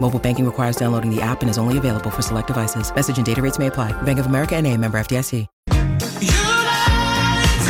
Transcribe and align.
Mobile 0.00 0.18
banking 0.18 0.46
requires 0.46 0.76
downloading 0.76 1.14
the 1.14 1.20
app 1.20 1.42
and 1.42 1.50
is 1.50 1.58
only 1.58 1.76
available 1.76 2.08
for 2.08 2.22
select 2.22 2.46
devices. 2.46 2.90
Message 2.94 3.18
and 3.18 3.26
data 3.26 3.42
rates 3.42 3.58
may 3.58 3.66
apply. 3.66 3.92
Bank 4.02 4.18
of 4.18 4.24
America 4.26 4.56
and 4.56 4.66
a 4.66 4.74
member 4.74 4.98
FDIC. 4.98 5.46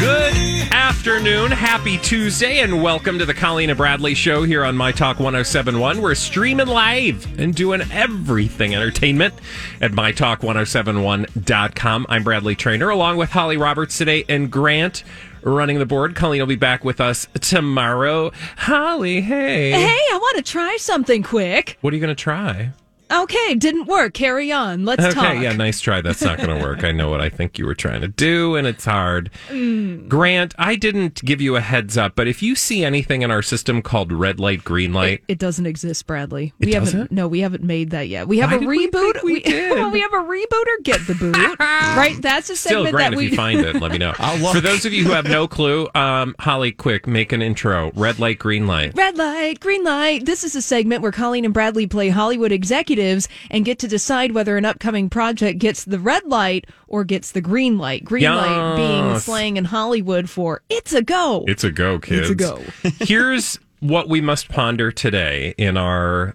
Good 0.01 0.73
afternoon, 0.73 1.51
happy 1.51 1.99
Tuesday, 1.99 2.61
and 2.61 2.81
welcome 2.83 3.19
to 3.19 3.27
the 3.27 3.35
Colleen 3.35 3.69
and 3.71 3.77
Bradley 3.77 4.15
Show 4.15 4.45
here 4.45 4.65
on 4.65 4.77
My 4.77 4.93
Talk 4.93 5.19
1071. 5.19 6.01
We're 6.01 6.15
streaming 6.15 6.69
live 6.69 7.27
and 7.39 7.53
doing 7.53 7.83
everything 7.91 8.77
entertainment 8.77 9.35
at 9.81 9.91
MyTalk1071.com. 9.91 12.07
I'm 12.09 12.23
Bradley 12.23 12.55
Traynor, 12.55 12.91
along 12.91 13.17
with 13.17 13.31
Holly 13.31 13.57
Roberts 13.57 13.99
today 13.99 14.25
and 14.29 14.53
Grant 14.53 15.03
running 15.43 15.79
the 15.79 15.87
board. 15.87 16.15
Colleen 16.15 16.41
will 16.41 16.47
be 16.47 16.57
back 16.57 16.85
with 16.85 17.01
us 17.01 17.27
tomorrow. 17.41 18.33
Holly, 18.57 19.21
hey. 19.21 19.71
Hey, 19.73 19.99
I 20.13 20.19
want 20.21 20.37
to 20.37 20.51
try 20.51 20.77
something 20.79 21.23
quick. 21.23 21.79
What 21.81 21.93
are 21.93 21.97
you 21.97 22.01
going 22.01 22.15
to 22.15 22.21
try? 22.23 22.71
Okay, 23.11 23.55
didn't 23.55 23.87
work. 23.87 24.15
Carry 24.15 24.53
on. 24.53 24.85
Let's 24.85 25.03
talk. 25.03 25.17
okay, 25.17 25.35
talk. 25.35 25.43
yeah, 25.43 25.53
nice 25.53 25.81
try. 25.81 26.01
That's 26.01 26.23
not 26.23 26.39
going 26.39 26.51
to 26.57 26.63
work. 26.63 26.85
I 26.85 26.93
know 26.93 27.09
what 27.11 27.21
I 27.21 27.29
think 27.29 27.59
you 27.59 27.65
were 27.67 27.75
trying 27.75 28.01
to 28.03 28.09
do, 28.09 28.55
and 28.57 28.67
it's 28.67 28.85
hard. 28.85 29.31
Mm. 29.49 30.09
Grant, 30.09 30.55
I 30.59 30.77
didn't 30.77 31.25
give 31.25 31.41
you 31.41 31.57
a 31.57 31.61
heads 31.61 31.97
up, 31.97 32.15
but 32.17 32.29
if 32.29 32.43
you 32.43 32.55
see 32.55 32.85
anything 32.85 33.23
in 33.23 33.31
our 33.31 33.43
system 33.43 33.81
called 33.83 34.13
red 34.13 34.39
light, 34.39 34.63
green 34.65 34.93
light, 34.93 35.21
It, 35.29 35.33
it 35.35 35.39
doesn't 35.39 35.67
exist, 35.67 36.07
Bradley. 36.07 36.53
It 36.61 36.67
we 36.67 36.73
haven't. 36.75 36.93
doesn't? 36.93 37.13
No, 37.13 37.29
we 37.29 37.41
haven't 37.41 37.63
made 37.63 37.91
that 37.91 38.09
yet. 38.09 38.29
We 38.29 38.39
have 38.39 38.51
Why 38.51 38.57
a 38.59 38.61
we 38.69 38.89
reboot. 38.89 39.13
think 39.15 39.23
we 39.25 39.41
did? 39.43 39.71
well, 39.73 39.91
we 39.91 40.01
have 40.01 40.13
a 40.13 40.17
rebooter. 40.17 40.83
Get 40.85 41.07
the 41.07 41.15
boot. 41.15 41.37
right. 41.61 42.17
That's 42.21 42.51
a 42.51 42.57
still, 42.57 42.85
segment 42.85 42.95
Grant, 42.95 43.15
that 43.17 43.23
if 43.25 43.31
you 43.31 43.37
find 43.37 43.61
it, 43.61 43.77
let 43.81 43.91
me 43.93 43.99
know. 43.99 44.13
For 44.53 44.61
those 44.61 44.85
of 44.85 44.93
you 44.93 45.05
who 45.05 45.13
have 45.13 45.27
no 45.27 45.49
clue, 45.49 45.89
um, 45.95 46.35
Holly, 46.39 46.73
quick, 46.73 47.07
make 47.07 47.33
an 47.33 47.43
intro. 47.43 47.91
Red 47.95 48.19
light, 48.19 48.39
green 48.39 48.67
light. 48.67 48.93
Red 48.95 49.17
light, 49.17 49.61
green 49.61 49.83
light. 49.85 50.25
This 50.27 50.45
is 50.45 50.55
a 50.55 50.63
segment 50.63 51.03
where 51.03 51.13
Colleen 51.13 51.45
and 51.45 51.55
Bradley 51.55 51.87
play 51.87 52.09
Hollywood 52.11 52.53
executives 52.99 53.29
and 53.51 53.65
get 53.65 53.79
to 53.81 53.89
decide 53.89 54.33
whether 54.33 54.57
an 54.57 54.65
upcoming 54.65 55.09
project 55.09 55.59
gets 55.59 55.85
the 55.85 55.99
red 55.99 56.25
light 56.25 56.67
or 56.87 57.05
gets 57.05 57.33
the 57.33 57.41
green 57.41 57.79
light. 57.79 58.05
Green 58.05 58.25
light 58.25 58.77
being 58.77 59.19
slang 59.19 59.57
in 59.57 59.65
Hollywood 59.65 60.29
for 60.29 60.63
it's 60.69 60.93
a 60.93 61.03
go. 61.03 61.45
It's 61.47 61.65
a 61.65 61.73
go, 61.73 61.99
kids. 61.99 62.31
It's 62.31 62.31
a 62.31 62.35
go. 62.35 62.63
Here's 63.05 63.59
what 63.81 64.09
we 64.09 64.21
must 64.21 64.49
ponder 64.49 64.91
today 64.91 65.55
in 65.57 65.77
our 65.77 66.35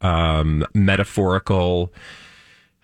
um, 0.00 0.64
metaphorical 0.74 1.92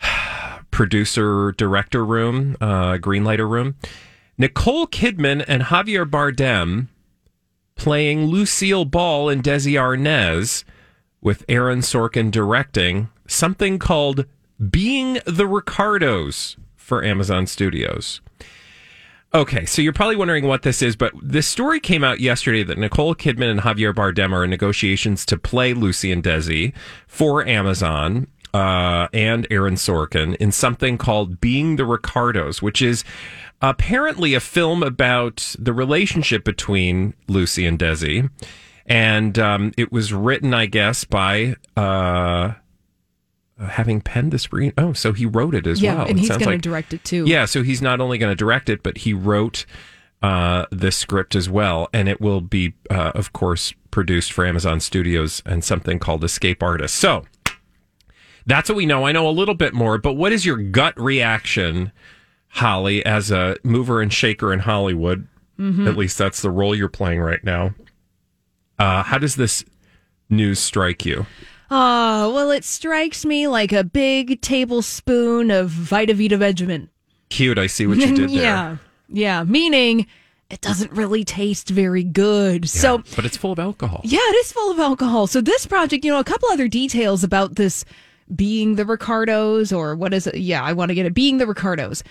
producer 0.70 1.52
director 1.52 2.04
room, 2.04 2.56
uh, 2.60 2.94
greenlighter 2.94 3.48
room. 3.48 3.76
Nicole 4.38 4.86
Kidman 4.86 5.44
and 5.46 5.64
Javier 5.64 6.08
Bardem 6.08 6.88
playing 7.76 8.26
Lucille 8.26 8.84
Ball 8.84 9.28
and 9.28 9.42
Desi 9.42 9.72
Arnaz 9.72 10.64
with 11.20 11.44
Aaron 11.48 11.80
Sorkin 11.80 12.30
directing 12.30 13.10
something 13.30 13.78
called 13.78 14.26
Being 14.70 15.20
the 15.26 15.46
Ricardos 15.46 16.56
for 16.76 17.04
Amazon 17.04 17.46
Studios. 17.46 18.20
Okay, 19.32 19.64
so 19.64 19.80
you're 19.80 19.92
probably 19.92 20.16
wondering 20.16 20.46
what 20.48 20.62
this 20.62 20.82
is, 20.82 20.96
but 20.96 21.12
this 21.22 21.46
story 21.46 21.78
came 21.78 22.02
out 22.02 22.18
yesterday 22.18 22.64
that 22.64 22.78
Nicole 22.78 23.14
Kidman 23.14 23.48
and 23.48 23.60
Javier 23.60 23.94
Bardem 23.94 24.32
are 24.32 24.42
in 24.42 24.50
negotiations 24.50 25.24
to 25.26 25.38
play 25.38 25.72
Lucy 25.72 26.10
and 26.10 26.22
Desi 26.22 26.72
for 27.06 27.46
Amazon 27.46 28.26
uh, 28.52 29.06
and 29.12 29.46
Aaron 29.48 29.76
Sorkin 29.76 30.34
in 30.36 30.50
something 30.50 30.98
called 30.98 31.40
Being 31.40 31.76
the 31.76 31.84
Ricardos, 31.84 32.60
which 32.60 32.82
is 32.82 33.04
apparently 33.62 34.34
a 34.34 34.40
film 34.40 34.82
about 34.82 35.54
the 35.60 35.72
relationship 35.72 36.42
between 36.42 37.14
Lucy 37.28 37.66
and 37.66 37.78
Desi. 37.78 38.28
And 38.86 39.38
um, 39.38 39.72
it 39.76 39.92
was 39.92 40.12
written, 40.12 40.52
I 40.52 40.66
guess, 40.66 41.04
by 41.04 41.54
uh, 41.76 42.54
having 43.68 44.00
penned 44.00 44.32
the 44.32 44.38
screen. 44.38 44.72
Oh, 44.78 44.92
so 44.92 45.12
he 45.12 45.26
wrote 45.26 45.54
it 45.54 45.66
as 45.66 45.80
yeah, 45.82 45.94
well. 45.96 46.06
and 46.06 46.18
It 46.18 46.20
he's 46.20 46.28
going 46.30 46.40
to 46.40 46.58
direct 46.58 46.92
it 46.94 47.04
too. 47.04 47.24
yeah, 47.26 47.44
so 47.44 47.62
he's 47.62 47.82
not 47.82 48.00
only 48.00 48.18
going 48.18 48.30
to 48.32 48.36
direct 48.36 48.68
it, 48.68 48.82
but 48.82 48.98
he 48.98 49.12
wrote 49.12 49.66
uh, 50.22 50.66
the 50.70 50.90
script 50.90 51.34
as 51.34 51.48
well, 51.48 51.88
and 51.92 52.08
it 52.08 52.20
will 52.20 52.40
be, 52.40 52.74
uh, 52.90 53.12
of 53.14 53.32
course, 53.32 53.72
produced 53.90 54.32
for 54.32 54.44
Amazon 54.46 54.80
Studios 54.80 55.42
and 55.46 55.64
something 55.64 55.98
called 55.98 56.22
Escape 56.24 56.62
Artist. 56.62 56.94
So 56.96 57.24
that's 58.46 58.68
what 58.68 58.76
we 58.76 58.86
know. 58.86 59.06
I 59.06 59.12
know 59.12 59.28
a 59.28 59.30
little 59.30 59.54
bit 59.54 59.74
more, 59.74 59.98
but 59.98 60.14
what 60.14 60.32
is 60.32 60.44
your 60.46 60.56
gut 60.56 60.98
reaction, 61.00 61.92
Holly, 62.48 63.04
as 63.04 63.30
a 63.30 63.56
mover 63.62 64.00
and 64.00 64.12
shaker 64.12 64.52
in 64.52 64.60
Hollywood? 64.60 65.26
At 65.58 65.96
least 65.98 66.16
that's 66.16 66.40
the 66.40 66.50
role 66.50 66.74
you're 66.74 66.88
playing 66.88 67.20
right 67.20 67.44
now. 67.44 67.74
Uh, 68.78 69.02
how 69.02 69.18
does 69.18 69.36
this 69.36 69.62
news 70.30 70.58
strike 70.58 71.04
you? 71.04 71.26
Oh, 71.70 72.32
well, 72.34 72.50
it 72.50 72.64
strikes 72.64 73.24
me 73.24 73.46
like 73.46 73.72
a 73.72 73.84
big 73.84 74.40
tablespoon 74.40 75.50
of 75.50 75.68
Vita 75.70 76.14
Vita 76.14 76.36
Vegemin. 76.36 76.88
Cute. 77.28 77.58
I 77.58 77.66
see 77.68 77.86
what 77.86 77.98
you 77.98 78.06
did 78.14 78.18
there. 78.30 78.42
yeah. 78.42 78.76
Yeah. 79.08 79.44
Meaning 79.44 80.06
it 80.50 80.60
doesn't 80.60 80.90
really 80.92 81.24
taste 81.24 81.70
very 81.70 82.02
good. 82.02 82.68
So, 82.68 83.02
but 83.14 83.24
it's 83.24 83.36
full 83.36 83.52
of 83.52 83.58
alcohol. 83.60 84.00
yeah, 84.04 84.18
it 84.20 84.36
is 84.44 84.52
full 84.52 84.70
of 84.72 84.80
alcohol. 84.80 85.26
So, 85.28 85.40
this 85.40 85.64
project, 85.66 86.04
you 86.04 86.10
know, 86.10 86.18
a 86.18 86.24
couple 86.24 86.48
other 86.50 86.66
details 86.68 87.22
about 87.22 87.54
this 87.54 87.84
being 88.34 88.74
the 88.76 88.84
Ricardos, 88.84 89.72
or 89.72 89.94
what 89.94 90.12
is 90.12 90.26
it? 90.26 90.36
Yeah, 90.36 90.62
I 90.62 90.72
want 90.72 90.88
to 90.90 90.94
get 90.94 91.06
it 91.06 91.14
being 91.14 91.38
the 91.38 91.46
Ricardos. 91.46 92.02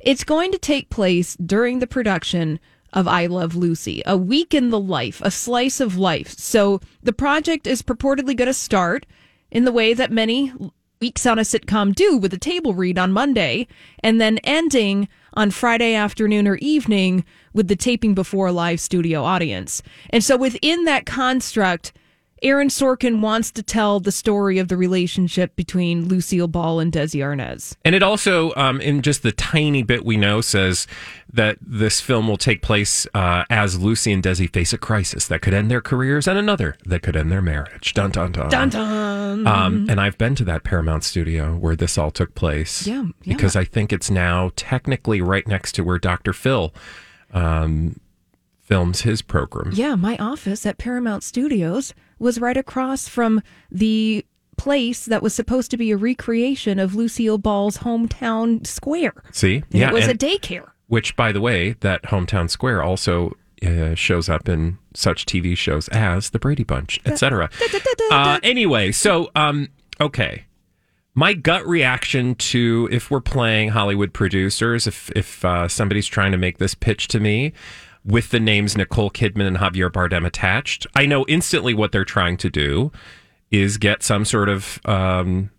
It's 0.00 0.24
going 0.24 0.52
to 0.52 0.58
take 0.58 0.90
place 0.90 1.36
during 1.36 1.78
the 1.78 1.86
production 1.86 2.60
of 2.96 3.06
I 3.06 3.26
Love 3.26 3.54
Lucy, 3.54 4.02
a 4.06 4.16
week 4.16 4.54
in 4.54 4.70
the 4.70 4.80
life, 4.80 5.20
a 5.22 5.30
slice 5.30 5.80
of 5.80 5.98
life. 5.98 6.30
So 6.38 6.80
the 7.02 7.12
project 7.12 7.66
is 7.66 7.82
purportedly 7.82 8.34
going 8.34 8.46
to 8.46 8.54
start 8.54 9.04
in 9.50 9.66
the 9.66 9.70
way 9.70 9.92
that 9.92 10.10
many 10.10 10.50
weeks 10.98 11.26
on 11.26 11.38
a 11.38 11.42
sitcom 11.42 11.94
do 11.94 12.16
with 12.16 12.32
a 12.32 12.38
table 12.38 12.72
read 12.72 12.98
on 12.98 13.12
Monday 13.12 13.68
and 14.02 14.18
then 14.18 14.38
ending 14.38 15.08
on 15.34 15.50
Friday 15.50 15.94
afternoon 15.94 16.48
or 16.48 16.56
evening 16.56 17.22
with 17.52 17.68
the 17.68 17.76
taping 17.76 18.14
before 18.14 18.46
a 18.46 18.52
live 18.52 18.80
studio 18.80 19.22
audience. 19.22 19.82
And 20.08 20.24
so 20.24 20.38
within 20.38 20.84
that 20.84 21.04
construct, 21.04 21.92
Aaron 22.42 22.68
Sorkin 22.68 23.20
wants 23.20 23.50
to 23.52 23.62
tell 23.62 23.98
the 23.98 24.12
story 24.12 24.58
of 24.58 24.68
the 24.68 24.76
relationship 24.76 25.56
between 25.56 26.06
Lucille 26.06 26.48
Ball 26.48 26.80
and 26.80 26.92
Desi 26.92 27.20
Arnaz. 27.20 27.76
And 27.84 27.94
it 27.94 28.02
also, 28.02 28.52
um, 28.56 28.80
in 28.80 29.00
just 29.00 29.22
the 29.22 29.32
tiny 29.32 29.82
bit 29.82 30.04
we 30.04 30.16
know, 30.18 30.42
says 30.42 30.86
that 31.32 31.56
this 31.60 32.00
film 32.00 32.28
will 32.28 32.36
take 32.36 32.60
place 32.60 33.06
uh, 33.14 33.44
as 33.48 33.80
Lucy 33.80 34.12
and 34.12 34.22
Desi 34.22 34.52
face 34.52 34.72
a 34.72 34.78
crisis 34.78 35.26
that 35.28 35.40
could 35.40 35.54
end 35.54 35.70
their 35.70 35.80
careers 35.80 36.28
and 36.28 36.38
another 36.38 36.76
that 36.84 37.02
could 37.02 37.16
end 37.16 37.32
their 37.32 37.42
marriage. 37.42 37.94
Dun 37.94 38.10
dun 38.10 38.32
dun. 38.32 38.50
Dun 38.50 38.68
dun. 38.68 39.46
Um, 39.46 39.86
and 39.88 40.00
I've 40.00 40.18
been 40.18 40.34
to 40.36 40.44
that 40.44 40.62
Paramount 40.62 41.04
studio 41.04 41.56
where 41.56 41.76
this 41.76 41.96
all 41.96 42.10
took 42.10 42.34
place. 42.34 42.86
Yeah, 42.86 43.04
yeah. 43.22 43.34
Because 43.34 43.56
I 43.56 43.64
think 43.64 43.92
it's 43.92 44.10
now 44.10 44.52
technically 44.56 45.20
right 45.20 45.46
next 45.46 45.72
to 45.72 45.82
where 45.84 45.98
Dr. 45.98 46.32
Phil 46.32 46.72
um, 47.32 47.98
films 48.66 49.02
his 49.02 49.22
program. 49.22 49.70
Yeah, 49.72 49.94
my 49.94 50.16
office 50.18 50.66
at 50.66 50.76
Paramount 50.76 51.22
Studios 51.22 51.94
was 52.18 52.40
right 52.40 52.56
across 52.56 53.08
from 53.08 53.40
the 53.70 54.26
place 54.58 55.04
that 55.04 55.22
was 55.22 55.34
supposed 55.34 55.70
to 55.70 55.76
be 55.76 55.90
a 55.92 55.96
recreation 55.96 56.78
of 56.78 56.94
Lucille 56.94 57.38
Ball's 57.38 57.78
hometown 57.78 58.66
square. 58.66 59.14
See? 59.32 59.56
And 59.56 59.64
yeah. 59.70 59.88
it 59.88 59.94
was 59.94 60.08
a 60.08 60.14
daycare. 60.14 60.70
which, 60.88 61.14
by 61.16 61.32
the 61.32 61.40
way, 61.40 61.72
that 61.80 62.02
hometown 62.04 62.50
square 62.50 62.82
also 62.82 63.36
uh, 63.64 63.94
shows 63.94 64.28
up 64.28 64.48
in 64.48 64.78
such 64.94 65.26
TV 65.26 65.56
shows 65.56 65.88
as 65.88 66.30
The 66.30 66.38
Brady 66.38 66.64
Bunch, 66.64 67.00
etc. 67.06 67.50
Uh, 68.10 68.38
anyway, 68.42 68.92
so 68.92 69.30
um, 69.34 69.68
okay, 70.00 70.44
my 71.14 71.32
gut 71.32 71.66
reaction 71.66 72.34
to 72.36 72.88
if 72.92 73.10
we're 73.10 73.20
playing 73.20 73.70
Hollywood 73.70 74.12
producers, 74.12 74.86
if 74.86 75.10
if 75.16 75.44
uh, 75.44 75.66
somebody's 75.66 76.06
trying 76.06 76.32
to 76.32 76.38
make 76.38 76.58
this 76.58 76.74
pitch 76.74 77.08
to 77.08 77.18
me, 77.20 77.52
with 78.06 78.30
the 78.30 78.40
names 78.40 78.76
Nicole 78.76 79.10
Kidman 79.10 79.46
and 79.46 79.56
Javier 79.56 79.90
Bardem 79.90 80.24
attached. 80.24 80.86
I 80.94 81.06
know 81.06 81.24
instantly 81.26 81.74
what 81.74 81.92
they're 81.92 82.04
trying 82.04 82.36
to 82.38 82.48
do 82.48 82.92
is 83.50 83.76
get 83.78 84.02
some 84.02 84.24
sort 84.24 84.48
of 84.48 84.80
um, 84.84 85.50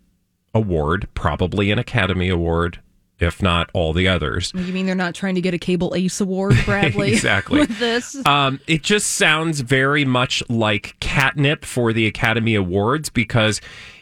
award, 0.54 1.08
probably 1.14 1.70
an 1.70 1.78
Academy 1.78 2.28
Award, 2.30 2.80
if 3.18 3.42
not 3.42 3.70
all 3.74 3.92
the 3.92 4.08
others. 4.08 4.52
You 4.54 4.72
mean 4.72 4.86
they're 4.86 4.94
not 4.94 5.14
trying 5.14 5.34
to 5.34 5.40
get 5.40 5.52
a 5.52 5.58
Cable 5.58 5.92
Ace 5.94 6.20
Award, 6.20 6.54
Bradley? 6.64 7.12
exactly. 7.12 7.60
with 7.60 7.78
this? 7.78 8.16
Um, 8.26 8.60
it 8.66 8.82
just 8.82 9.12
sounds 9.12 9.60
very 9.60 10.04
much 10.04 10.42
like 10.48 10.96
catnip 11.00 11.64
for 11.64 11.92
the 11.92 12.06
Academy 12.06 12.54
Awards 12.54 13.10
because 13.10 13.60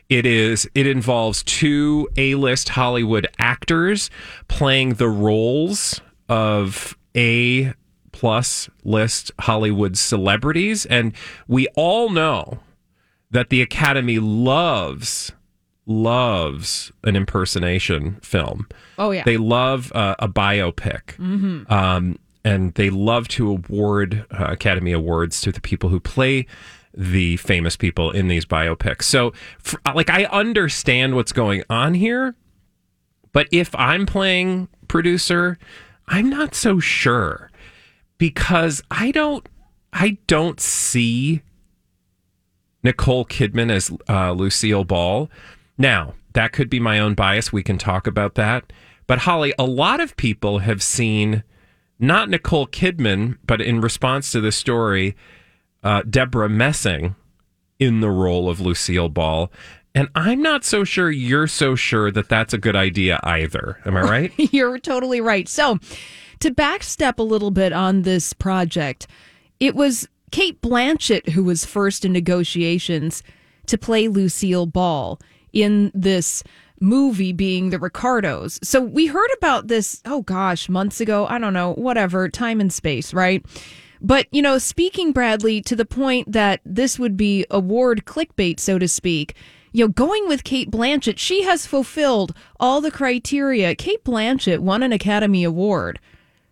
it 0.09 0.25
is 0.25 0.69
it 0.77 0.87
involves 0.87 1.43
two 1.43 2.09
A-list 2.17 2.69
Hollywood 2.69 3.27
actors 3.41 4.09
playing 4.47 4.95
the 4.95 5.09
roles 5.09 6.01
of 6.29 6.97
A 7.17 7.75
plus 8.19 8.71
list 8.83 9.31
Hollywood 9.41 9.99
celebrities 9.99 10.87
and 10.87 11.13
we 11.47 11.69
all 11.77 12.09
know 12.09 12.61
that 13.31 13.51
the 13.51 13.61
Academy 13.61 14.19
loves 14.19 15.33
loves 15.85 16.91
an 17.05 17.15
impersonation 17.15 18.15
film. 18.23 18.67
Oh, 18.99 19.11
yeah. 19.11 19.23
They 19.25 19.37
love 19.37 19.93
uh, 19.95 20.17
a 20.19 20.29
biopic. 20.29 21.17
Mm-hmm. 21.17 21.71
Um, 21.73 22.19
and 22.43 22.73
they 22.75 22.91
love 22.91 23.29
to 23.29 23.51
award 23.51 24.25
uh, 24.31 24.47
Academy 24.49 24.93
Awards 24.93 25.41
to 25.43 25.53
the 25.53 25.61
people 25.61 25.91
who 25.91 26.01
play 26.01 26.47
the 26.97 27.37
famous 27.37 27.77
people 27.77 28.11
in 28.11 28.29
these 28.29 28.47
biopics. 28.47 29.03
So, 29.03 29.33
for, 29.59 29.79
like, 29.95 30.09
I 30.09 30.25
understand 30.25 31.15
what's 31.15 31.33
going 31.33 31.63
on 31.69 31.95
here, 31.95 32.35
but 33.33 33.47
if 33.53 33.75
I'm 33.75 34.07
playing 34.07 34.69
producer, 34.89 35.59
I'm 36.09 36.31
not 36.31 36.55
so 36.55 36.81
sure 36.81 37.51
because 38.19 38.83
I 38.91 39.11
don't, 39.11 39.49
I 39.93 40.19
don't 40.27 40.61
see 40.61 41.43
Nicole 42.83 43.25
Kidman 43.25 43.71
as 43.71 43.91
uh, 44.09 44.33
Lucille 44.33 44.85
Ball. 44.85 45.31
Now, 45.79 46.15
that 46.35 46.53
could 46.53 46.71
be 46.71 46.81
my 46.81 46.99
own 46.99 47.15
bias. 47.15 47.53
We 47.53 47.63
can 47.63 47.79
talk 47.79 48.07
about 48.07 48.35
that. 48.35 48.73
But 49.07 49.21
Holly, 49.21 49.53
a 49.59 49.65
lot 49.65 50.01
of 50.01 50.17
people 50.17 50.61
have 50.61 50.83
seen 50.83 51.43
not 51.99 52.29
Nicole 52.29 52.67
Kidman, 52.67 53.39
but 53.47 53.61
in 53.61 53.81
response 53.81 54.31
to 54.33 54.41
this 54.41 54.57
story, 54.57 55.17
uh, 55.83 56.03
Debra 56.03 56.49
Messing 56.49 57.15
in 57.79 58.01
the 58.01 58.11
role 58.11 58.49
of 58.49 58.61
Lucille 58.61 59.09
Ball. 59.09 59.51
And 59.95 60.09
I'm 60.15 60.43
not 60.43 60.65
so 60.65 60.85
sure 60.85 61.11
you're 61.11 61.47
so 61.47 61.75
sure 61.75 62.11
that 62.11 62.29
that's 62.29 62.53
a 62.53 62.59
good 62.59 62.77
idea 62.77 63.19
either. 63.23 63.79
Am 63.87 63.97
I 63.97 64.03
right? 64.03 64.33
You're 64.37 64.79
totally 64.79 65.21
right. 65.21 65.49
So, 65.49 65.79
to 66.41 66.51
backstep 66.51 67.19
a 67.19 67.23
little 67.23 67.51
bit 67.51 67.73
on 67.73 68.03
this 68.03 68.33
project, 68.33 69.07
it 69.61 69.75
was 69.75 70.09
Cate 70.31 70.61
Blanchett 70.61 71.31
who 71.31 71.45
was 71.45 71.65
first 71.65 72.05
in 72.05 72.13
negotiations 72.13 73.23
to 73.67 73.79
play 73.79 74.09
Lucille 74.09 74.67
Ball 74.67 75.19
in 75.53 75.91
this 75.95 76.43
movie 76.81 77.33
being 77.33 77.71
the 77.71 77.79
Ricardos. 77.79 78.59
So 78.63 78.81
we 78.81 79.07
heard 79.07 79.31
about 79.39 79.69
this, 79.69 80.03
oh 80.05 80.23
gosh, 80.23 80.69
months 80.69 81.01
ago. 81.01 81.27
I 81.27 81.39
don't 81.39 81.55
know, 81.55 81.73
whatever, 81.75 82.29
time 82.29 82.61
and 82.61 82.73
space, 82.73 83.15
right? 83.15 83.45
But, 84.01 84.27
you 84.31 84.43
know, 84.43 84.59
speaking 84.59 85.13
Bradley 85.13 85.63
to 85.63 85.75
the 85.75 85.87
point 85.87 86.33
that 86.33 86.61
this 86.67 86.99
would 86.99 87.17
be 87.17 87.47
award 87.51 88.05
clickbait, 88.05 88.61
so 88.61 88.79
to 88.79 88.87
speak, 88.87 89.35
you 89.73 89.85
know, 89.85 89.89
going 89.89 90.29
with 90.29 90.45
Cate 90.45 90.71
Blanchett, 90.71 91.19
she 91.19 91.43
has 91.43 91.67
fulfilled 91.67 92.35
all 92.61 92.81
the 92.81 92.91
criteria. 92.91 93.75
Cate 93.75 94.05
Blanchett 94.05 94.61
won 94.61 94.83
an 94.83 94.93
Academy 94.93 95.45
Award 95.45 95.99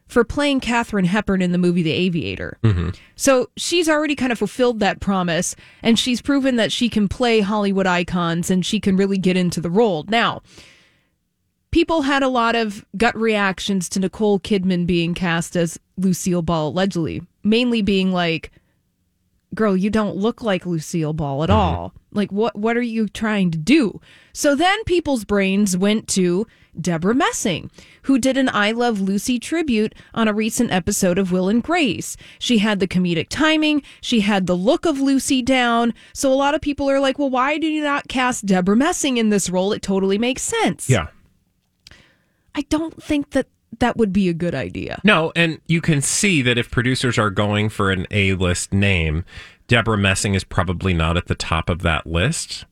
for 0.07 0.25
playing 0.25 0.61
Katharine 0.61 1.07
Hepburn 1.07 1.43
in 1.43 1.53
the 1.53 1.59
movie 1.59 1.83
The 1.83 1.93
Aviator. 1.93 2.59
Mm-hmm. 2.63 2.91
So 3.17 3.51
she's 3.57 3.89
already 3.89 4.15
kind 4.15 4.33
of 4.33 4.39
fulfilled 4.39 4.81
that 4.81 5.01
promise, 5.01 5.57
and 5.83 5.99
she's 5.99 6.21
proven 6.21 6.57
that 6.57 6.73
she 6.73 6.89
can 6.89 7.09
play 7.09 7.41
Hollywood 7.41 7.87
icons 7.87 8.51
and 8.51 8.65
she 8.65 8.81
can 8.81 8.97
really 8.97 9.19
get 9.19 9.37
into 9.37 9.61
the 9.61 9.71
role. 9.71 10.05
Now, 10.09 10.43
people 11.71 12.03
had 12.03 12.23
a 12.23 12.29
lot 12.29 12.55
of 12.55 12.85
gut 12.97 13.17
reactions 13.17 13.89
to 13.91 14.01
Nicole 14.01 14.39
Kidman 14.39 14.87
being 14.87 15.15
cast 15.15 15.57
as 15.57 15.79
Lucille 15.97 16.43
Ball, 16.43 16.69
allegedly, 16.69 17.23
mainly 17.43 17.83
being 17.83 18.13
like, 18.13 18.53
girl, 19.55 19.77
you 19.77 19.91
don't 19.91 20.17
look 20.17 20.43
like 20.43 20.67
Lucille 20.67 21.13
Ball 21.13 21.43
at 21.45 21.51
all. 21.51 21.95
Like 22.13 22.31
what 22.31 22.57
what 22.57 22.77
are 22.77 22.83
you 22.83 23.09
trying 23.09 23.51
to 23.51 23.59
do? 23.59 24.01
So 24.33 24.55
then 24.55 24.83
people's 24.85 25.25
brains 25.25 25.77
went 25.77 26.09
to 26.09 26.47
Debra 26.81 27.15
Messing, 27.15 27.71
who 28.03 28.19
did 28.19 28.37
an 28.37 28.49
I 28.49 28.73
Love 28.73 29.01
Lucy 29.01 29.39
tribute 29.39 29.95
on 30.13 30.29
a 30.29 30.35
recent 30.35 30.73
episode 30.73 31.19
of 31.19 31.33
Will 31.33 31.49
and 31.49 31.63
Grace. 31.63 32.17
She 32.39 32.59
had 32.59 32.81
the 32.81 32.89
comedic 32.89 33.29
timing, 33.29 33.83
she 34.01 34.21
had 34.21 34.47
the 34.47 34.57
look 34.57 34.87
of 34.87 35.01
Lucy 35.01 35.43
down. 35.43 35.95
So 36.13 36.33
a 36.33 36.35
lot 36.35 36.55
of 36.55 36.61
people 36.61 36.91
are 36.91 37.01
like, 37.01 37.19
"Well, 37.19 37.31
why 37.31 37.59
do 37.59 37.67
you 37.67 37.83
not 37.83 38.09
cast 38.09 38.47
Debra 38.47 38.77
Messing 38.77 39.17
in 39.17 39.31
this 39.31 39.51
role? 39.51 39.73
It 39.73 39.83
totally 39.83 40.19
makes 40.19 40.43
sense." 40.43 40.89
yeah. 40.89 41.09
I 42.55 42.63
don't 42.63 43.03
think 43.03 43.31
that 43.31 43.49
that 43.81 43.97
would 43.97 44.13
be 44.13 44.29
a 44.29 44.35
good 44.35 44.55
idea. 44.55 45.01
No, 45.05 45.33
and 45.37 45.61
you 45.67 45.81
can 45.81 46.01
see 46.01 46.43
that 46.43 46.59
if 46.59 46.71
producers 46.71 47.19
are 47.19 47.31
going 47.31 47.69
for 47.69 47.91
an 47.91 48.07
A 48.11 48.35
list 48.35 48.73
name, 48.73 49.25
Debra 49.69 49.97
Messing 49.99 50.35
is 50.35 50.45
probably 50.45 50.93
not 50.95 51.17
at 51.17 51.27
the 51.27 51.35
top 51.35 51.69
of 51.69 51.83
that 51.83 52.07
list. 52.07 52.65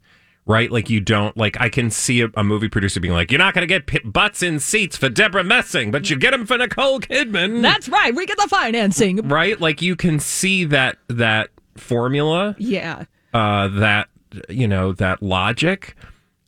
Right? 0.44 0.72
Like, 0.72 0.90
you 0.90 0.99
don't, 0.99 1.37
like, 1.37 1.56
I 1.60 1.69
can 1.69 1.88
see 1.88 2.20
a, 2.20 2.28
a 2.34 2.43
movie 2.43 2.69
producer 2.69 2.99
being 2.99 3.14
like, 3.14 3.31
you're 3.31 3.38
not 3.38 3.54
going 3.54 3.62
to 3.62 3.66
get 3.72 3.87
p- 3.87 4.00
butts 4.04 4.43
in 4.43 4.58
seats 4.58 4.96
for 4.96 5.08
Debra 5.08 5.44
Messing, 5.44 5.93
but 5.93 6.10
you 6.10 6.16
get 6.19 6.32
them 6.32 6.46
for 6.46 6.58
Nicole 6.58 6.99
Kidman. 6.99 7.62
That's 7.62 7.88
right. 7.88 8.12
We 8.12 8.26
get 8.26 8.38
the 8.38 8.48
financing. 8.48 9.28
right? 9.28 9.60
Like, 9.60 9.81
you 9.82 9.94
can 9.94 10.19
see 10.19 10.64
that, 10.64 10.96
that 11.06 11.50
formula, 11.76 12.56
Yeah. 12.58 13.05
uh, 13.32 13.69
that, 13.69 14.08
you 14.48 14.66
know, 14.66 14.90
that 14.94 15.22
logic. 15.22 15.94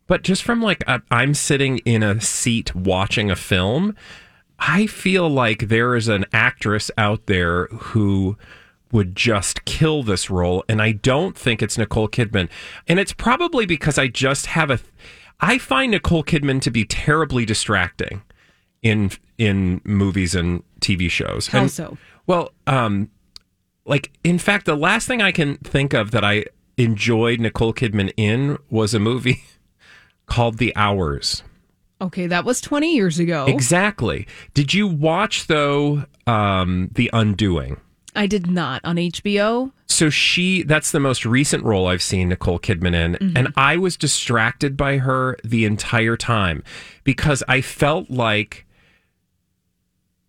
But 0.09 0.23
just 0.23 0.43
from 0.43 0.61
like, 0.61 0.83
i 0.89 0.99
I'm 1.13 1.33
sitting 1.33 1.79
in 1.79 2.03
a 2.03 2.21
seat 2.21 2.75
watching 2.75 3.31
a 3.31 3.37
film, 3.37 3.95
I 4.59 4.87
feel 4.87 5.29
like 5.29 5.69
there 5.69 5.95
is 5.97 6.09
an 6.09 6.25
actress 6.33 6.91
out 6.97 7.27
there 7.27 7.67
who 7.67 8.37
would 8.93 9.17
just 9.17 9.65
kill 9.65 10.03
this 10.03 10.31
role. 10.31 10.65
And 10.69 10.81
I 10.81 10.93
don't 10.93 11.37
think 11.37 11.61
it's 11.63 11.77
Nicole 11.77 12.09
Kidman. 12.09 12.49
And 12.87 12.99
it's 13.01 13.13
probably 13.13 13.67
because 13.67 13.99
I 13.99 14.07
just 14.09 14.47
have 14.47 14.71
a. 14.71 14.79
I 15.41 15.59
find 15.59 15.91
Nicole 15.91 16.23
Kidman 16.25 16.61
to 16.63 16.71
be 16.71 16.85
terribly 16.85 17.45
distracting 17.45 18.23
in 18.83 19.11
in 19.37 19.81
movies 19.85 20.35
and 20.35 20.63
TV 20.81 21.11
shows. 21.11 21.49
How 21.49 21.63
And- 21.63 21.71
so? 21.71 21.99
Well, 22.27 22.53
um, 22.67 23.11
like 23.85 24.13
in 24.23 24.39
fact, 24.39 24.65
the 24.65 24.77
last 24.77 25.07
thing 25.09 25.21
I 25.21 25.33
can 25.33 25.57
think 25.59 25.93
of 25.93 26.11
that 26.13 26.25
I 26.25 26.45
enjoyed 26.77 27.41
Nicole 27.41 27.75
Kidman 27.75 28.13
in 28.17 28.59
was 28.71 28.95
a 28.95 28.99
movie 29.01 29.43
called 30.27 30.59
The 30.59 30.75
Hours. 30.77 31.43
Okay, 32.05 32.27
that 32.27 32.45
was 32.45 32.61
20 32.61 32.95
years 32.95 33.19
ago. 33.19 33.47
Exactly. 33.47 34.27
Did 34.53 34.75
you 34.75 34.87
watch 34.87 35.47
though 35.47 36.05
um, 36.27 36.91
The 36.93 37.11
Undoing? 37.13 37.81
I 38.15 38.27
did 38.27 38.47
not 38.47 38.81
on 38.85 38.97
HBO. 38.97 39.73
So 39.87 40.11
she 40.11 40.63
that's 40.63 40.91
the 40.91 41.01
most 41.01 41.25
recent 41.25 41.65
role 41.65 41.87
I've 41.87 42.03
seen 42.03 42.29
Nicole 42.29 42.59
Kidman 42.59 42.95
in 42.95 43.37
and 43.37 43.53
I 43.57 43.77
was 43.77 43.97
distracted 43.97 44.77
by 44.77 44.99
her 44.99 45.37
the 45.45 45.65
entire 45.65 46.17
time 46.17 46.63
because 47.05 47.43
I 47.49 47.61
felt 47.61 48.11
like 48.11 48.67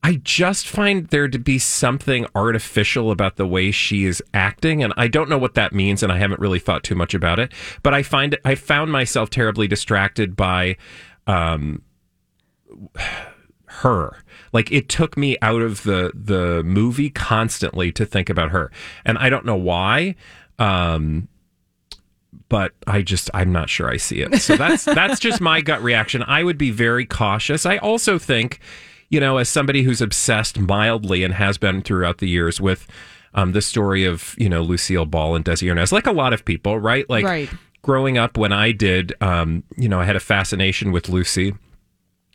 I 0.04 0.22
just 0.24 0.68
find 0.68 1.08
there 1.08 1.28
to 1.28 1.40
be 1.40 1.58
something 1.58 2.28
artificial 2.36 3.10
about 3.10 3.38
the 3.38 3.48
way 3.48 3.72
she 3.72 4.06
is 4.06 4.22
acting 4.36 4.84
and 4.84 4.94
I 4.98 5.08
don't 5.08 5.30
know 5.30 5.40
what 5.40 5.56
that 5.56 5.74
means 5.74 6.04
and 6.04 6.12
I 6.12 6.20
haven't 6.20 6.40
really 6.40 6.60
thought 6.60 6.84
too 6.84 6.96
much 6.96 7.16
about 7.16 7.40
it 7.40 7.52
but 7.82 7.94
I 7.94 8.04
find 8.04 8.38
I 8.46 8.54
found 8.54 8.92
myself 8.92 9.32
terribly 9.32 9.68
distracted 9.68 10.36
by 10.36 10.78
um 11.28 11.82
her. 13.66 14.24
Like 14.54 14.72
it 14.72 14.90
took 14.90 15.18
me 15.18 15.38
out 15.42 15.62
of 15.62 15.84
the 15.84 16.12
the 16.14 16.64
movie 16.64 17.10
constantly 17.10 17.92
to 17.94 18.06
think 18.06 18.30
about 18.30 18.52
her, 18.52 18.72
and 19.04 19.18
I 19.18 19.30
don't 19.30 19.46
know 19.46 19.56
why. 19.56 20.16
Um, 20.60 21.28
but 22.48 22.74
I 22.88 23.02
just 23.02 23.30
I'm 23.34 23.52
not 23.52 23.70
sure 23.70 23.90
I 23.90 23.98
see 23.98 24.22
it. 24.22 24.42
So 24.42 24.56
that's 24.56 24.86
that's 24.86 25.20
just 25.20 25.42
my 25.42 25.62
gut 25.62 25.82
reaction. 25.82 26.24
I 26.24 26.44
would 26.44 26.58
be 26.58 26.72
very 26.72 27.06
cautious. 27.06 27.66
I 27.66 27.78
also 27.78 28.18
think, 28.18 28.60
you 29.10 29.20
know, 29.20 29.38
as 29.38 29.50
somebody 29.50 29.84
who's 29.84 30.02
obsessed 30.02 30.60
mildly 30.60 31.24
and 31.24 31.34
has 31.34 31.58
been 31.58 31.82
throughout 31.82 32.20
the 32.20 32.30
years 32.30 32.62
with 32.62 32.88
um, 33.34 33.52
the 33.52 33.62
story 33.62 34.06
of 34.06 34.36
you 34.38 34.48
know 34.48 34.62
Lucille 34.62 35.06
Ball 35.06 35.36
and 35.36 35.44
Desi 35.44 35.72
Arnaz, 35.72 35.92
like 35.92 36.08
a 36.08 36.12
lot 36.12 36.34
of 36.34 36.46
people, 36.46 36.80
right? 36.80 37.10
Like 37.10 37.26
Right. 37.26 37.50
Growing 37.86 38.18
up 38.18 38.38
when 38.38 38.52
I 38.52 38.72
did, 38.72 39.14
um, 39.22 39.64
you 39.78 39.88
know, 39.88 40.00
I 40.00 40.06
had 40.06 40.16
a 40.16 40.20
fascination 40.20 40.92
with 40.92 41.08
Lucy 41.08 41.54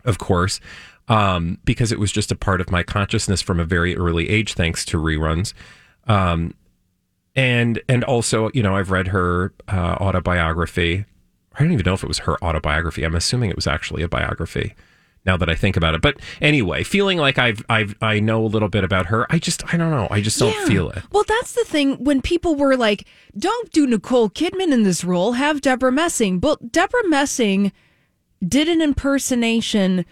of 0.04 0.19
course, 0.19 0.61
um, 1.09 1.59
because 1.64 1.92
it 1.92 1.99
was 1.99 2.12
just 2.12 2.30
a 2.30 2.37
part 2.37 2.61
of 2.61 2.71
my 2.71 2.83
consciousness 2.83 3.42
from 3.42 3.61
a 3.61 3.64
very 3.64 3.97
early 3.97 4.28
age, 4.28 4.54
thanks 4.54 4.85
to 4.87 4.97
reruns. 4.99 5.52
Um, 6.07 6.54
and 7.37 7.80
and 7.88 8.02
also, 8.04 8.50
you 8.54 8.62
know, 8.62 8.76
I've 8.76 8.90
read 8.90 9.09
her 9.09 9.52
uh, 9.69 9.97
autobiography. 10.00 11.04
I 11.54 11.62
don't 11.62 11.73
even 11.73 11.85
know 11.85 11.95
if 11.95 12.02
it 12.02 12.09
was 12.09 12.21
her 12.21 12.42
autobiography. 12.42 13.04
I'm 13.04 13.14
assuming 13.14 13.50
it 13.50 13.57
was 13.57 13.66
actually 13.66 14.02
a 14.02 14.09
biography. 14.09 14.75
Now 15.27 15.37
that 15.37 15.50
I 15.50 15.55
think 15.55 15.77
about 15.77 15.95
it. 15.95 16.00
But 16.00 16.19
anyway, 16.41 16.83
feeling 16.83 17.19
like 17.19 17.39
I've 17.39 17.62
I've 17.69 17.95
I 18.00 18.21
know 18.21 18.43
a 18.45 18.49
little 18.49 18.69
bit 18.71 18.85
about 18.85 19.07
her. 19.07 19.27
I 19.31 19.39
just 19.39 19.62
I 19.73 19.77
don't 19.77 19.91
know. 19.91 20.09
I 20.11 20.21
just 20.23 20.39
don't 20.39 20.55
Yeah. 20.55 20.65
feel 20.67 20.91
it. 20.91 21.03
Well, 21.12 21.25
that's 21.29 21.53
the 21.53 21.65
thing. 21.65 22.03
When 22.03 22.23
people 22.23 22.55
were 22.57 22.77
like, 22.77 23.07
"Don't 23.37 23.71
do 23.71 23.87
Nicole 23.87 24.31
Kidman 24.31 24.73
in 24.73 24.83
this 24.83 25.05
role, 25.05 25.33
have 25.33 25.61
Debra 25.61 25.93
Messing," 25.93 26.39
but 26.39 26.73
Debra 26.73 27.07
Messing 27.09 27.71
did 28.47 28.67
an 28.69 28.81
impersonation 28.81 30.07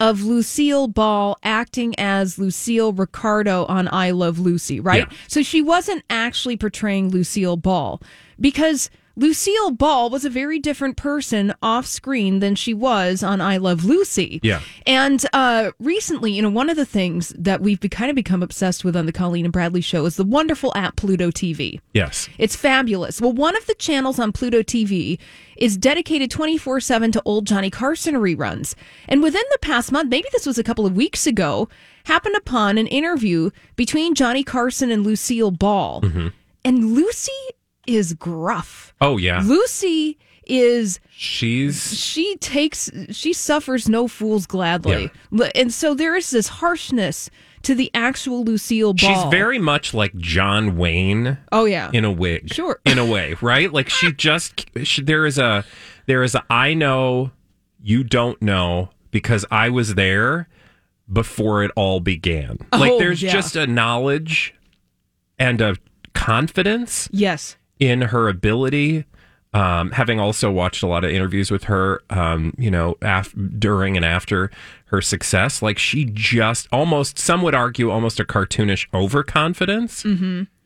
of 0.00 0.22
Lucille 0.22 0.86
Ball 0.88 1.36
acting 1.42 1.94
as 1.98 2.38
Lucille 2.38 2.92
Ricardo 2.92 3.64
on 3.66 3.88
I 3.92 4.10
Love 4.10 4.38
Lucy, 4.38 4.78
right? 4.80 5.06
Yeah. 5.10 5.16
So 5.28 5.42
she 5.42 5.60
wasn't 5.62 6.02
actually 6.10 6.56
portraying 6.56 7.10
Lucille 7.10 7.56
Ball 7.56 8.00
because 8.40 8.90
Lucille 9.18 9.72
Ball 9.72 10.10
was 10.10 10.24
a 10.24 10.30
very 10.30 10.60
different 10.60 10.96
person 10.96 11.52
off 11.60 11.86
screen 11.86 12.38
than 12.38 12.54
she 12.54 12.72
was 12.72 13.24
on 13.24 13.40
I 13.40 13.56
Love 13.56 13.84
Lucy. 13.84 14.38
Yeah. 14.44 14.60
And 14.86 15.26
uh, 15.32 15.72
recently, 15.80 16.30
you 16.30 16.40
know, 16.40 16.50
one 16.50 16.70
of 16.70 16.76
the 16.76 16.86
things 16.86 17.34
that 17.36 17.60
we've 17.60 17.80
be- 17.80 17.88
kind 17.88 18.10
of 18.10 18.14
become 18.14 18.44
obsessed 18.44 18.84
with 18.84 18.94
on 18.94 19.06
the 19.06 19.12
Colleen 19.12 19.44
and 19.44 19.52
Bradley 19.52 19.80
show 19.80 20.06
is 20.06 20.14
the 20.14 20.24
wonderful 20.24 20.72
app 20.76 20.94
Pluto 20.94 21.32
TV. 21.32 21.80
Yes. 21.94 22.28
It's 22.38 22.54
fabulous. 22.54 23.20
Well, 23.20 23.32
one 23.32 23.56
of 23.56 23.66
the 23.66 23.74
channels 23.74 24.20
on 24.20 24.30
Pluto 24.30 24.62
TV 24.62 25.18
is 25.56 25.76
dedicated 25.76 26.30
24 26.30 26.78
7 26.78 27.10
to 27.10 27.22
old 27.24 27.44
Johnny 27.44 27.70
Carson 27.70 28.14
reruns. 28.14 28.76
And 29.08 29.20
within 29.20 29.42
the 29.50 29.58
past 29.58 29.90
month, 29.90 30.10
maybe 30.10 30.28
this 30.30 30.46
was 30.46 30.58
a 30.58 30.64
couple 30.64 30.86
of 30.86 30.94
weeks 30.94 31.26
ago, 31.26 31.68
happened 32.04 32.36
upon 32.36 32.78
an 32.78 32.86
interview 32.86 33.50
between 33.74 34.14
Johnny 34.14 34.44
Carson 34.44 34.92
and 34.92 35.04
Lucille 35.04 35.50
Ball. 35.50 36.04
And 36.64 36.92
Lucy 36.94 37.32
is 37.88 38.12
gruff. 38.14 38.94
Oh 39.00 39.16
yeah. 39.16 39.42
Lucy 39.44 40.18
is 40.46 40.98
She's 41.10 41.98
she 41.98 42.36
takes 42.36 42.90
she 43.10 43.32
suffers 43.34 43.88
no 43.88 44.08
fools 44.08 44.46
gladly 44.46 45.10
Yeah. 45.30 45.50
and 45.54 45.70
so 45.72 45.92
there 45.94 46.16
is 46.16 46.30
this 46.30 46.48
harshness 46.48 47.28
to 47.64 47.74
the 47.74 47.90
actual 47.92 48.44
lucille 48.44 48.94
ball 48.94 49.14
she's 49.24 49.30
very 49.30 49.58
much 49.58 49.92
like 49.92 50.16
John 50.16 50.78
Wayne 50.78 51.36
oh 51.52 51.66
yeah 51.66 51.90
in 51.92 52.04
a 52.06 52.10
wig. 52.12 52.50
Sure. 52.54 52.80
In 52.86 52.98
a 52.98 53.04
way, 53.04 53.34
right? 53.42 53.70
Like 53.70 53.90
she 53.90 54.10
just 54.12 54.64
she, 54.84 55.02
there 55.02 55.26
is 55.26 55.36
a 55.38 55.66
there 56.06 56.22
is 56.22 56.34
a 56.34 56.42
I 56.48 56.72
know 56.72 57.30
you 57.82 58.02
don't 58.02 58.40
know 58.40 58.88
because 59.10 59.44
I 59.50 59.68
was 59.68 59.96
there 59.96 60.48
before 61.12 61.62
it 61.62 61.70
all 61.76 62.00
began. 62.00 62.56
like 62.72 62.92
Oh, 62.92 62.98
there's 62.98 63.22
yeah. 63.22 63.32
just 63.32 63.54
a 63.54 63.66
knowledge 63.66 64.54
and 65.38 65.60
a 65.60 65.76
confidence 66.14 67.08
yes 67.12 67.56
in 67.80 68.02
her 68.02 68.28
ability. 68.28 69.04
Um, 69.54 69.92
having 69.92 70.20
also 70.20 70.50
watched 70.50 70.82
a 70.82 70.86
lot 70.86 71.04
of 71.04 71.10
interviews 71.10 71.50
with 71.50 71.64
her, 71.64 72.02
um, 72.10 72.52
you 72.58 72.70
know, 72.70 72.96
af- 73.00 73.34
during 73.58 73.96
and 73.96 74.04
after 74.04 74.50
her 74.86 75.00
success, 75.00 75.62
like 75.62 75.78
she 75.78 76.04
just 76.12 76.68
almost, 76.70 77.18
some 77.18 77.40
would 77.42 77.54
argue, 77.54 77.90
almost 77.90 78.20
a 78.20 78.24
cartoonish 78.24 78.86
overconfidence, 78.92 80.04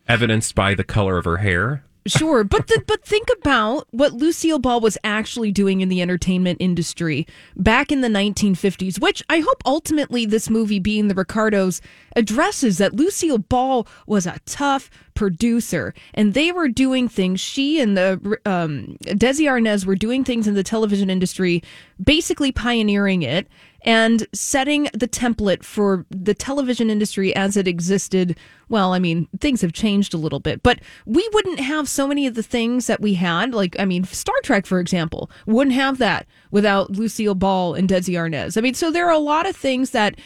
evidenced 0.08 0.56
by 0.56 0.74
the 0.74 0.82
color 0.84 1.16
of 1.16 1.24
her 1.26 1.36
hair. 1.38 1.84
Sure 2.06 2.42
but 2.42 2.66
the, 2.66 2.82
but 2.86 3.04
think 3.04 3.28
about 3.38 3.86
what 3.90 4.12
lucille 4.12 4.58
ball 4.58 4.80
was 4.80 4.98
actually 5.04 5.52
doing 5.52 5.80
in 5.80 5.88
the 5.88 6.02
entertainment 6.02 6.56
industry 6.60 7.26
back 7.56 7.92
in 7.92 8.00
the 8.00 8.08
1950s 8.08 9.00
which 9.00 9.22
i 9.28 9.40
hope 9.40 9.62
ultimately 9.64 10.26
this 10.26 10.50
movie 10.50 10.80
being 10.80 11.08
the 11.08 11.14
ricardos 11.14 11.80
addresses 12.16 12.78
that 12.78 12.94
lucille 12.94 13.38
ball 13.38 13.86
was 14.06 14.26
a 14.26 14.40
tough 14.46 14.90
producer 15.14 15.94
and 16.14 16.34
they 16.34 16.50
were 16.50 16.68
doing 16.68 17.08
things 17.08 17.40
she 17.40 17.80
and 17.80 17.96
the 17.96 18.38
um, 18.46 18.96
desi 19.04 19.46
arnaz 19.46 19.84
were 19.84 19.94
doing 19.94 20.24
things 20.24 20.48
in 20.48 20.54
the 20.54 20.62
television 20.62 21.10
industry 21.10 21.62
basically 22.02 22.50
pioneering 22.50 23.22
it 23.22 23.46
and 23.84 24.26
setting 24.32 24.88
the 24.94 25.08
template 25.08 25.64
for 25.64 26.06
the 26.10 26.34
television 26.34 26.90
industry 26.90 27.34
as 27.34 27.56
it 27.56 27.66
existed. 27.66 28.38
Well, 28.68 28.92
I 28.92 28.98
mean, 28.98 29.28
things 29.40 29.60
have 29.60 29.72
changed 29.72 30.14
a 30.14 30.18
little 30.18 30.40
bit, 30.40 30.62
but 30.62 30.80
we 31.04 31.28
wouldn't 31.32 31.60
have 31.60 31.88
so 31.88 32.06
many 32.06 32.26
of 32.26 32.34
the 32.34 32.42
things 32.42 32.86
that 32.86 33.00
we 33.00 33.14
had. 33.14 33.54
Like, 33.54 33.76
I 33.78 33.84
mean, 33.84 34.04
Star 34.04 34.36
Trek, 34.42 34.66
for 34.66 34.78
example, 34.78 35.30
wouldn't 35.46 35.74
have 35.74 35.98
that 35.98 36.26
without 36.50 36.90
Lucille 36.90 37.34
Ball 37.34 37.74
and 37.74 37.88
Desi 37.88 38.14
Arnaz. 38.14 38.56
I 38.56 38.60
mean, 38.60 38.74
so 38.74 38.90
there 38.90 39.06
are 39.06 39.12
a 39.12 39.18
lot 39.18 39.48
of 39.48 39.56
things 39.56 39.90
that 39.90 40.18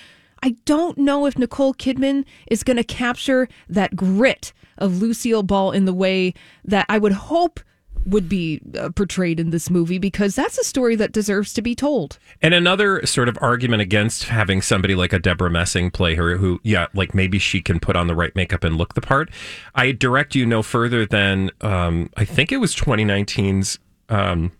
I 0.42 0.56
don't 0.64 0.98
know 0.98 1.26
if 1.26 1.38
Nicole 1.38 1.74
Kidman 1.74 2.24
is 2.48 2.62
going 2.62 2.76
to 2.76 2.84
capture 2.84 3.48
that 3.68 3.96
grit 3.96 4.52
of 4.78 5.00
Lucille 5.00 5.42
Ball 5.42 5.72
in 5.72 5.86
the 5.86 5.94
way 5.94 6.34
that 6.64 6.86
I 6.88 6.98
would 6.98 7.12
hope 7.12 7.60
would 8.06 8.28
be 8.28 8.60
uh, 8.78 8.90
portrayed 8.90 9.40
in 9.40 9.50
this 9.50 9.68
movie 9.68 9.98
because 9.98 10.34
that's 10.34 10.56
a 10.58 10.64
story 10.64 10.96
that 10.96 11.12
deserves 11.12 11.52
to 11.54 11.62
be 11.62 11.74
told. 11.74 12.18
And 12.40 12.54
another 12.54 13.04
sort 13.04 13.28
of 13.28 13.36
argument 13.40 13.82
against 13.82 14.24
having 14.24 14.62
somebody 14.62 14.94
like 14.94 15.12
a 15.12 15.18
Debra 15.18 15.50
Messing 15.50 15.90
play 15.90 16.14
her, 16.14 16.36
who, 16.36 16.60
yeah, 16.62 16.86
like 16.94 17.14
maybe 17.14 17.38
she 17.38 17.60
can 17.60 17.80
put 17.80 17.96
on 17.96 18.06
the 18.06 18.14
right 18.14 18.34
makeup 18.36 18.64
and 18.64 18.76
look 18.76 18.94
the 18.94 19.00
part. 19.00 19.30
I 19.74 19.92
direct 19.92 20.34
you 20.34 20.46
no 20.46 20.62
further 20.62 21.04
than, 21.04 21.50
um, 21.60 22.10
I 22.16 22.24
think 22.24 22.52
it 22.52 22.58
was 22.58 22.74
2019's 22.74 23.78
um, 24.08 24.52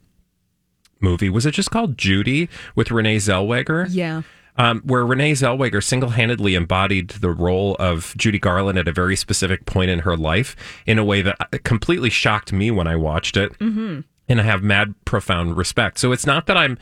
movie. 1.00 1.30
Was 1.30 1.46
it 1.46 1.52
just 1.52 1.70
called 1.70 1.96
Judy 1.96 2.48
with 2.74 2.90
Renee 2.90 3.16
Zellweger? 3.16 3.86
Yeah. 3.90 4.22
Um, 4.56 4.80
where 4.84 5.04
Renee 5.04 5.32
Zellweger 5.32 5.82
single 5.82 6.10
handedly 6.10 6.54
embodied 6.54 7.10
the 7.10 7.30
role 7.30 7.76
of 7.78 8.14
Judy 8.16 8.38
Garland 8.38 8.78
at 8.78 8.88
a 8.88 8.92
very 8.92 9.16
specific 9.16 9.66
point 9.66 9.90
in 9.90 10.00
her 10.00 10.16
life 10.16 10.56
in 10.86 10.98
a 10.98 11.04
way 11.04 11.22
that 11.22 11.36
uh, 11.40 11.58
completely 11.64 12.10
shocked 12.10 12.52
me 12.52 12.70
when 12.70 12.86
I 12.86 12.96
watched 12.96 13.36
it. 13.36 13.58
Mm-hmm. 13.58 14.00
And 14.28 14.40
I 14.40 14.44
have 14.44 14.62
mad, 14.62 14.94
profound 15.04 15.56
respect. 15.56 15.98
So 15.98 16.10
it's 16.10 16.26
not 16.26 16.46
that 16.46 16.56
I'm 16.56 16.78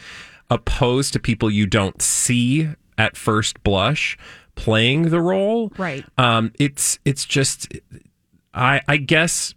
opposed 0.50 1.12
to 1.12 1.18
people 1.18 1.50
you 1.50 1.66
don't 1.66 2.00
see 2.00 2.70
at 2.96 3.16
first 3.16 3.62
blush 3.64 4.16
playing 4.54 5.10
the 5.10 5.20
role. 5.20 5.72
Right. 5.76 6.04
Um, 6.16 6.52
it's 6.58 6.98
it's 7.04 7.24
just, 7.24 7.72
I 8.54 8.80
I 8.88 8.96
guess, 8.96 9.54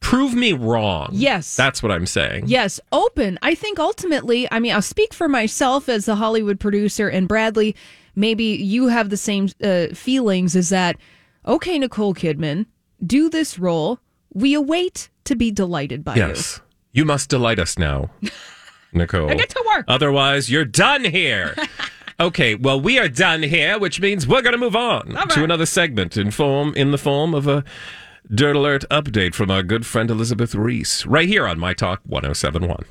prove 0.00 0.34
me 0.34 0.52
wrong. 0.52 1.08
Yes. 1.12 1.56
that's 1.56 1.82
what 1.82 1.92
I'm 1.92 2.06
saying. 2.06 2.44
Yes, 2.46 2.80
open. 2.92 3.38
I 3.42 3.54
think 3.54 3.78
ultimately, 3.78 4.50
I 4.50 4.60
mean, 4.60 4.72
I'll 4.72 4.82
speak 4.82 5.12
for 5.12 5.28
myself 5.28 5.88
as 5.88 6.08
a 6.08 6.14
Hollywood 6.14 6.60
producer, 6.60 7.08
and 7.08 7.26
Bradley, 7.26 7.74
maybe 8.14 8.44
you 8.44 8.88
have 8.88 9.10
the 9.10 9.16
same 9.16 9.48
uh, 9.62 9.88
feelings 9.94 10.54
is 10.54 10.68
that, 10.70 10.96
okay, 11.46 11.78
Nicole 11.78 12.14
Kidman, 12.14 12.66
do 13.04 13.28
this 13.28 13.58
role. 13.58 13.98
We 14.32 14.54
await 14.54 15.10
to 15.24 15.34
be 15.34 15.50
delighted 15.50 16.04
by 16.04 16.14
you. 16.14 16.26
Yes. 16.26 16.60
You 16.92 17.04
must 17.04 17.28
delight 17.28 17.58
us 17.58 17.78
now, 17.78 18.10
Nicole. 18.92 19.30
I 19.30 19.34
get 19.34 19.50
to 19.50 19.64
work. 19.66 19.84
Otherwise, 19.88 20.50
you're 20.50 20.64
done 20.64 21.04
here. 21.04 21.54
okay, 22.20 22.54
well, 22.54 22.80
we 22.80 22.98
are 22.98 23.08
done 23.08 23.42
here, 23.42 23.78
which 23.78 24.00
means 24.00 24.26
we're 24.26 24.40
going 24.40 24.52
to 24.54 24.58
move 24.58 24.76
on 24.76 25.14
to 25.30 25.44
another 25.44 25.66
segment 25.66 26.16
in 26.16 26.30
form 26.30 26.72
in 26.74 26.92
the 26.92 26.98
form 26.98 27.34
of 27.34 27.46
a 27.46 27.64
Dirt 28.34 28.56
Alert 28.56 28.84
update 28.90 29.34
from 29.34 29.52
our 29.52 29.62
good 29.62 29.86
friend 29.86 30.10
Elizabeth 30.10 30.52
Reese, 30.52 31.06
right 31.06 31.28
here 31.28 31.46
on 31.46 31.60
My 31.60 31.74
Talk 31.74 32.00
1071. 32.06 32.84